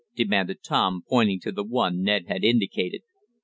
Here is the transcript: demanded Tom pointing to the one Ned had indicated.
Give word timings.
demanded 0.15 0.63
Tom 0.63 1.03
pointing 1.07 1.39
to 1.41 1.51
the 1.51 1.63
one 1.63 2.01
Ned 2.01 2.25
had 2.27 2.43
indicated. 2.43 3.03